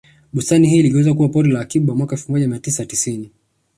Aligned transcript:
Bustani 0.33 0.69
hii 0.69 0.77
iligeuzwa 0.79 1.13
kuwa 1.13 1.29
pori 1.29 1.51
la 1.51 1.59
akiba 1.59 1.95
mwaka 1.95 2.15
elfu 2.15 2.31
moja 2.31 2.47
mia 2.47 2.59
tisa 2.59 2.85
tisini 2.85 3.31